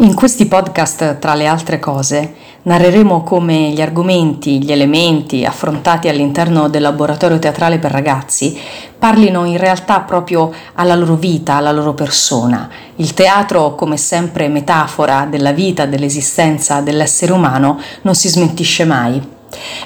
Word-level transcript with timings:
In 0.00 0.14
questi 0.14 0.46
podcast, 0.46 1.18
tra 1.18 1.34
le 1.34 1.48
altre 1.48 1.80
cose, 1.80 2.34
narreremo 2.62 3.24
come 3.24 3.70
gli 3.70 3.80
argomenti, 3.80 4.62
gli 4.62 4.70
elementi 4.70 5.44
affrontati 5.44 6.08
all'interno 6.08 6.68
del 6.68 6.82
laboratorio 6.82 7.40
teatrale 7.40 7.80
per 7.80 7.90
ragazzi 7.90 8.56
parlino 8.96 9.44
in 9.44 9.58
realtà 9.58 10.00
proprio 10.00 10.52
alla 10.74 10.94
loro 10.94 11.16
vita, 11.16 11.54
alla 11.54 11.72
loro 11.72 11.94
persona. 11.94 12.70
Il 12.96 13.12
teatro, 13.12 13.74
come 13.74 13.96
sempre 13.96 14.46
metafora 14.46 15.26
della 15.28 15.52
vita, 15.52 15.84
dell'esistenza 15.84 16.80
dell'essere 16.80 17.32
umano, 17.32 17.80
non 18.02 18.14
si 18.14 18.28
smentisce 18.28 18.84
mai. 18.84 19.36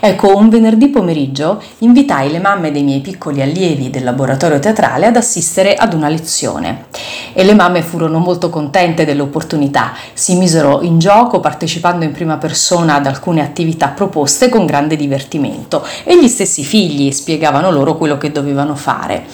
Ecco, 0.00 0.36
un 0.36 0.48
venerdì 0.48 0.88
pomeriggio 0.88 1.62
invitai 1.78 2.30
le 2.30 2.40
mamme 2.40 2.72
dei 2.72 2.82
miei 2.82 3.00
piccoli 3.00 3.40
allievi 3.40 3.90
del 3.90 4.04
laboratorio 4.04 4.58
teatrale 4.58 5.06
ad 5.06 5.16
assistere 5.16 5.74
ad 5.74 5.94
una 5.94 6.08
lezione. 6.08 6.86
E 7.32 7.44
le 7.44 7.54
mamme 7.54 7.82
furono 7.82 8.18
molto 8.18 8.50
contente 8.50 9.04
dell'opportunità, 9.04 9.92
si 10.12 10.36
misero 10.36 10.82
in 10.82 10.98
gioco 10.98 11.40
partecipando 11.40 12.04
in 12.04 12.12
prima 12.12 12.36
persona 12.36 12.96
ad 12.96 13.06
alcune 13.06 13.40
attività 13.40 13.88
proposte 13.88 14.48
con 14.48 14.66
grande 14.66 14.96
divertimento. 14.96 15.86
E 16.04 16.18
gli 16.20 16.28
stessi 16.28 16.64
figli 16.64 17.12
spiegavano 17.12 17.70
loro 17.70 17.96
quello 17.96 18.18
che 18.18 18.32
dovevano 18.32 18.74
fare. 18.74 19.24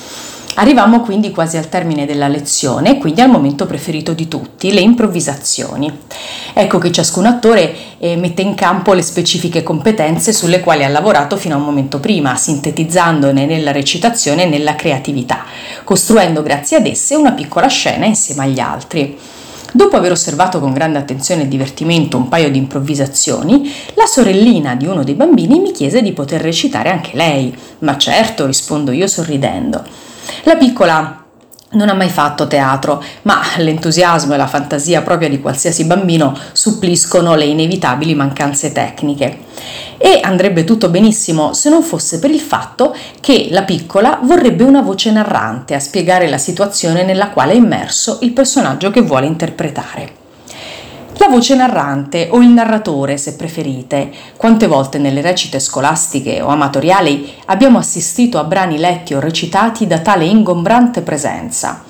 Arrivammo 0.61 1.03
quindi 1.03 1.31
quasi 1.31 1.57
al 1.57 1.69
termine 1.69 2.05
della 2.05 2.27
lezione, 2.27 2.99
quindi 2.99 3.21
al 3.21 3.31
momento 3.31 3.65
preferito 3.65 4.13
di 4.13 4.27
tutti, 4.27 4.73
le 4.73 4.81
improvvisazioni. 4.81 5.89
Ecco 6.53 6.79
che 6.79 6.91
ciascun 6.91 7.27
attore 7.27 7.73
eh, 7.99 8.17
mette 8.17 8.43
in 8.43 8.57
campo 8.57 8.93
le 8.93 9.03
specifiche 9.03 9.63
competenze 9.63 10.33
sulle 10.33 10.59
quali 10.59 10.83
ha 10.83 10.89
lavorato 10.89 11.37
fino 11.37 11.55
a 11.55 11.59
un 11.59 11.65
momento 11.65 12.01
prima, 12.01 12.35
sintetizzandone 12.35 13.47
nella 13.47 13.71
recitazione 13.71 14.43
e 14.43 14.49
nella 14.49 14.75
creatività, 14.75 15.45
costruendo 15.85 16.43
grazie 16.43 16.79
ad 16.79 16.87
esse 16.87 17.15
una 17.15 17.33
piccola 17.33 17.69
scena 17.69 18.07
insieme 18.07 18.43
agli 18.43 18.59
altri. 18.59 19.17
Dopo 19.71 19.97
aver 19.97 20.13
osservato 20.13 20.61
con 20.61 20.73
grande 20.73 20.99
attenzione 20.99 21.43
e 21.43 21.49
divertimento 21.49 22.17
un 22.17 22.29
paio 22.29 22.51
di 22.51 22.57
improvvisazioni, 22.57 23.71
la 23.95 24.07
sorellina 24.07 24.75
di 24.75 24.87
uno 24.87 25.05
dei 25.05 25.15
bambini 25.15 25.61
mi 25.61 25.73
chiese 25.73 26.01
di 26.01 26.13
poter 26.13 26.41
recitare 26.41 26.91
anche 26.91 27.11
lei. 27.15 27.55
Ma 27.81 27.99
certo, 27.99 28.47
rispondo 28.47 28.93
io 28.93 29.07
sorridendo. 29.07 29.85
La 30.45 30.57
piccola 30.57 31.23
non 31.73 31.91
ha 31.91 31.95
mai 31.95 32.09
fatto 32.09 32.47
teatro, 32.47 33.03
ma 33.23 33.43
l'entusiasmo 33.59 34.33
e 34.33 34.39
la 34.39 34.47
fantasia 34.47 35.03
propria 35.03 35.29
di 35.29 35.39
qualsiasi 35.39 35.85
bambino 35.85 36.35
suppliscono 36.53 37.35
le 37.35 37.45
inevitabili 37.45 38.15
mancanze 38.15 38.73
tecniche. 38.73 39.47
E 39.99 40.21
andrebbe 40.23 40.63
tutto 40.63 40.89
benissimo 40.89 41.53
se 41.53 41.69
non 41.69 41.83
fosse 41.83 42.21
per 42.21 42.31
il 42.31 42.41
fatto 42.41 42.95
che 43.21 43.49
la 43.51 43.65
piccola 43.65 44.21
vorrebbe 44.23 44.63
una 44.63 44.81
voce 44.81 45.11
narrante 45.11 45.75
a 45.75 45.81
spiegare 45.81 46.29
la 46.29 46.39
situazione 46.39 47.03
nella 47.03 47.31
quale 47.31 47.53
è 47.53 47.57
immerso 47.57 48.19
il 48.23 48.31
personaggio 48.31 48.91
che 48.91 49.01
vuole 49.01 49.27
interpretare. 49.27 50.27
La 51.21 51.27
voce 51.27 51.57
narrante 51.57 52.29
o 52.31 52.41
il 52.41 52.49
narratore, 52.51 53.17
se 53.17 53.35
preferite. 53.35 54.13
Quante 54.37 54.69
volte 54.69 54.99
nelle 54.99 55.21
recite 55.21 55.59
scolastiche 55.59 56.41
o 56.41 56.47
amatoriali 56.47 57.33
abbiamo 57.47 57.79
assistito 57.79 58.39
a 58.39 58.45
brani 58.45 58.79
letti 58.79 59.15
o 59.15 59.21
recitati 59.21 59.89
da 59.89 59.99
tale 59.99 60.27
ingombrante 60.27 61.01
presenza? 61.01 61.83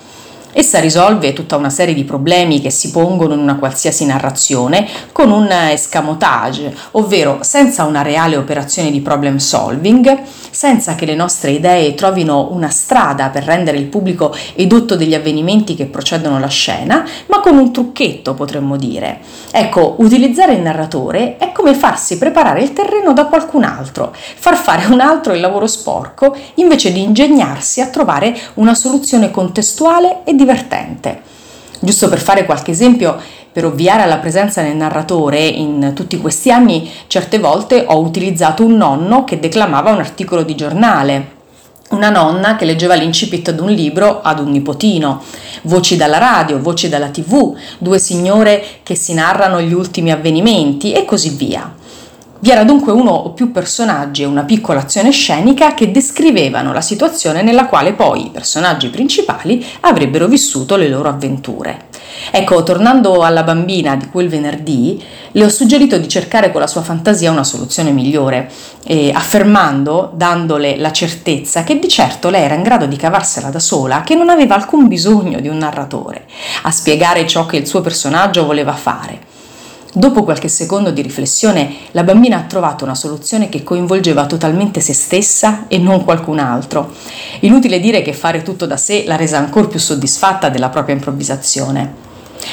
Essa 0.53 0.81
risolve 0.81 1.35
tutta 1.35 1.57
una 1.57 1.69
serie 1.69 1.95
di 1.95 2.05
problemi 2.05 2.61
che 2.61 2.71
si 2.71 2.91
pongono 2.91 3.35
in 3.35 3.41
una 3.41 3.57
qualsiasi 3.57 4.07
narrazione 4.07 4.89
con 5.13 5.31
un 5.31 5.51
escamotage, 5.51 6.75
ovvero 6.93 7.39
senza 7.43 7.85
una 7.85 8.01
reale 8.01 8.37
operazione 8.37 8.91
di 8.91 9.01
problem 9.01 9.37
solving, 9.37 10.23
senza 10.51 10.95
che 10.95 11.05
le 11.05 11.15
nostre 11.15 11.51
idee 11.51 11.95
trovino 11.95 12.49
una 12.51 12.71
strada 12.71 13.29
per 13.29 13.45
rendere 13.45 13.77
il 13.77 13.87
pubblico 13.87 14.35
edotto 14.55 14.97
degli 14.97 15.15
avvenimenti 15.15 15.75
che 15.75 15.85
procedono 15.85 16.37
alla 16.37 16.49
scena, 16.49 17.07
ma 17.27 17.41
con 17.41 17.59
un 17.59 17.71
trucchetto 17.71 18.33
potremmo 18.33 18.77
dire. 18.77 19.21
Ecco, 19.51 19.97
utilizzare 19.99 20.55
il 20.55 20.63
narratore 20.63 21.37
è 21.37 21.53
come 21.53 21.75
farsi 21.75 22.17
preparare 22.17 22.63
il 22.63 22.73
terreno 22.73 23.13
da 23.13 23.27
qualcun 23.27 23.65
altro, 23.65 24.15
far 24.15 24.57
fare 24.57 24.85
a 24.85 24.93
un 24.93 25.01
altro 25.01 25.35
il 25.35 25.41
lavoro 25.41 25.67
sporco 25.67 26.35
invece 26.55 26.91
di 26.91 27.03
ingegnarsi 27.03 27.83
a 27.83 27.89
trovare 27.89 28.37
una 28.55 28.75
soluzione 28.75 29.31
contestuale 29.31 30.21
e 30.25 30.35
divertente. 30.39 31.21
Giusto 31.81 32.09
per 32.09 32.19
fare 32.19 32.47
qualche 32.47 32.71
esempio, 32.71 33.21
per 33.53 33.67
ovviare 33.67 34.03
alla 34.03 34.19
presenza 34.19 34.63
del 34.63 34.77
narratore 34.77 35.45
in 35.45 35.93
tutti 35.95 36.17
questi 36.17 36.51
anni, 36.51 36.91
certe 37.09 37.39
volte 37.39 37.85
ho 37.87 37.99
utilizzato 37.99 38.65
un 38.65 38.77
nonno 38.77 39.25
che 39.25 39.39
declamava 39.39 39.91
un 39.91 39.99
articolo 39.99 40.43
di 40.43 40.55
giornale, 40.55 41.37
una 41.91 42.11
nonna 42.11 42.57
che 42.57 42.65
leggeva 42.65 42.95
l'incipit 42.95 43.49
ad 43.49 43.61
un 43.61 43.71
libro 43.71 44.21
ad 44.21 44.41
un 44.41 44.51
nipotino, 44.51 45.23
voci 45.63 45.97
dalla 45.97 46.19
radio, 46.19 46.61
voci 46.61 46.89
dalla 46.89 47.09
tv, 47.09 47.57
due 47.79 47.99
signore 47.99 48.65
che 48.83 48.95
si 48.95 49.15
narrano 49.15 49.61
gli 49.61 49.73
ultimi 49.73 50.13
avvenimenti 50.13 50.93
e 50.93 51.05
così 51.05 51.31
via. 51.31 51.75
Vi 52.41 52.51
era 52.51 52.63
dunque 52.63 52.93
uno 52.93 53.11
o 53.11 53.33
più 53.33 53.51
personaggi 53.51 54.23
e 54.23 54.27
una 54.27 54.45
piccola 54.45 54.79
azione 54.79 55.11
scenica 55.11 55.75
che 55.75 55.91
descrivevano 55.91 56.73
la 56.73 56.81
situazione 56.81 57.43
nella 57.43 57.67
quale 57.67 57.95
poi 57.95 58.27
i 58.27 58.31
personaggi 58.31 58.91
principali 58.91 59.67
avrebbero 59.81 60.29
vissuto 60.29 60.77
le 60.77 60.89
loro 60.89 61.09
avventure. 61.09 61.87
Ecco, 62.31 62.63
tornando 62.63 63.23
alla 63.23 63.43
bambina 63.43 63.97
di 63.97 64.09
quel 64.09 64.29
venerdì, 64.29 65.03
le 65.33 65.45
ho 65.45 65.49
suggerito 65.49 65.99
di 65.99 66.09
cercare 66.09 66.53
con 66.53 66.61
la 66.61 66.69
sua 66.69 66.83
fantasia 66.83 67.33
una 67.33 67.43
soluzione 67.43 67.91
migliore, 67.91 68.49
eh, 68.85 69.11
affermando, 69.13 70.13
dandole 70.15 70.77
la 70.77 70.93
certezza 70.93 71.65
che 71.65 71.81
di 71.81 71.89
certo 71.89 72.31
lei 72.31 72.45
era 72.45 72.55
in 72.55 72.63
grado 72.63 72.87
di 72.87 72.97
cavarsela 72.97 73.51
da 73.51 73.59
sola, 73.59 74.03
che 74.03 74.15
non 74.15 74.29
aveva 74.29 74.55
alcun 74.55 74.87
bisogno 74.87 75.41
di 75.41 75.49
un 75.49 75.59
narratore, 75.59 76.27
a 76.63 76.71
spiegare 76.71 77.27
ciò 77.27 77.47
che 77.47 77.57
il 77.57 77.67
suo 77.67 77.81
personaggio 77.81 78.47
voleva 78.47 78.75
fare. 78.75 79.27
Dopo 79.99 80.23
qualche 80.23 80.47
secondo 80.47 80.93
di 80.93 81.03
riflessione, 81.03 81.75
la 81.91 82.05
bambina 82.05 82.37
ha 82.39 82.43
trovato 82.45 82.85
una 82.85 82.95
soluzione 82.95 83.49
che 83.49 83.65
coinvolgeva 83.65 84.27
totalmente 84.27 84.79
se 84.79 84.93
stessa 84.93 85.65
e 85.67 85.77
non 85.79 86.05
qualcun 86.05 86.39
altro. 86.39 86.93
Inutile 87.41 87.81
dire 87.81 88.01
che 88.01 88.13
fare 88.13 88.43
tutto 88.43 88.65
da 88.65 88.77
sé 88.77 89.03
l'ha 89.09 89.17
resa 89.17 89.39
ancora 89.39 89.67
più 89.67 89.81
soddisfatta 89.81 90.51
della 90.51 90.69
propria 90.69 90.95
improvvisazione. 90.95 91.95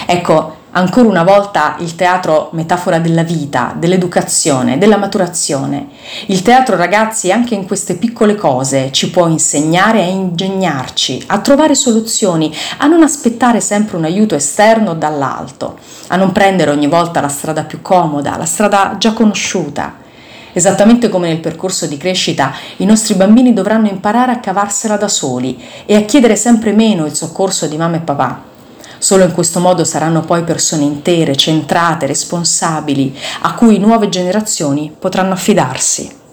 Ecco, 0.07 0.55
ancora 0.78 1.08
una 1.08 1.24
volta 1.24 1.75
il 1.80 1.96
teatro 1.96 2.50
metafora 2.52 3.00
della 3.00 3.24
vita, 3.24 3.74
dell'educazione, 3.78 4.78
della 4.78 4.97
maturazione. 4.97 5.88
Il 6.28 6.41
teatro, 6.41 6.75
ragazzi, 6.75 7.31
anche 7.31 7.56
in 7.56 7.66
queste 7.66 7.96
piccole 7.96 8.36
cose 8.36 8.91
ci 8.91 9.09
può 9.09 9.28
insegnare 9.28 10.02
a 10.02 10.08
ingegnarci, 10.08 11.24
a 11.28 11.40
trovare 11.40 11.75
soluzioni, 11.75 12.53
a 12.78 12.88
non 12.88 13.03
aspettare 13.03 13.62
sempre 13.62 13.96
un 13.96 14.03
aiuto 14.03 14.35
esterno 14.35 14.94
dall'alto, 14.96 15.78
a 16.08 16.18
non 16.18 16.34
prendere 16.34 16.72
ogni 16.72 16.88
volta 16.88 17.22
la 17.22 17.30
strada 17.30 17.64
più 17.64 17.81
comoda, 17.81 18.35
la 18.38 18.46
strada 18.46 18.96
già 18.97 19.14
conosciuta. 19.14 20.03
Esattamente 20.52 21.09
come 21.09 21.28
nel 21.28 21.40
percorso 21.40 21.85
di 21.85 21.97
crescita, 21.97 22.53
i 22.78 22.85
nostri 22.85 23.14
bambini 23.16 23.53
dovranno 23.53 23.88
imparare 23.88 24.31
a 24.34 24.40
cavarsela 24.40 24.97
da 24.97 25.08
soli 25.08 25.62
e 25.85 25.96
a 25.96 26.02
chiedere 26.02 26.35
sempre 26.35 26.72
meno 26.72 27.06
il 27.06 27.16
soccorso 27.16 27.68
di 27.68 27.78
mamma 27.78 27.97
e 27.97 28.02
papà 28.02 28.44
Solo 29.05 29.23
in 29.23 29.33
questo 29.33 29.59
modo 29.59 29.83
saranno 29.83 30.21
poi 30.21 30.43
persone 30.43 30.81
intere, 30.81 31.35
centrate, 31.35 32.07
responsabili, 32.07 33.16
a 33.41 33.53
cui 33.53 33.77
nuove 33.77 34.09
generazioni 34.09 34.91
potranno 34.97 35.33
affidarsi. 35.33 36.25